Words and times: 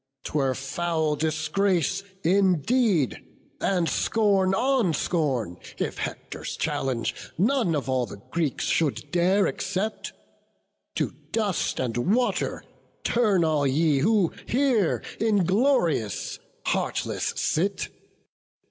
'Twere 0.23 0.55
foul 0.55 1.15
disgrace 1.15 2.01
indeed, 2.23 3.19
and 3.59 3.87
scorn 3.87 4.51
on 4.55 4.95
scorn, 4.95 5.57
If 5.77 5.99
Hector's 5.99 6.57
challenge 6.57 7.13
none 7.37 7.75
of 7.75 7.87
all 7.87 8.07
the 8.07 8.19
Greeks 8.31 8.65
Should 8.65 9.11
dare 9.11 9.45
accept; 9.45 10.11
to 10.95 11.11
dust 11.31 11.79
and 11.79 12.15
water 12.15 12.63
turn 13.03 13.43
All 13.43 13.67
ye 13.67 13.99
who 13.99 14.33
here 14.47 15.03
inglorious, 15.19 16.39
heartless 16.65 17.33
sit! 17.35 17.89